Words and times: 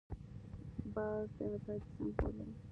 باز 0.93 1.27
د 1.37 1.39
آزادۍ 1.53 1.79
سمبول 1.93 2.31
دی 2.37 2.51